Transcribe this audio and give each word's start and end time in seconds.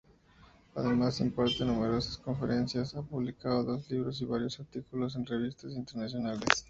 Además 0.73 1.19
imparte 1.19 1.63
numerosas 1.63 2.17
conferencias, 2.17 2.95
ha 2.95 3.03
publicado 3.03 3.63
dos 3.63 3.87
libros 3.91 4.19
y 4.19 4.25
varios 4.25 4.59
artículos 4.59 5.15
en 5.15 5.27
revistas 5.27 5.73
internacionales. 5.73 6.49